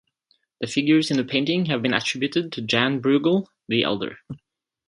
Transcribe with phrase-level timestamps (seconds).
[0.61, 4.17] The figures in the painting have been attributed to Jan Brueghel the Elder.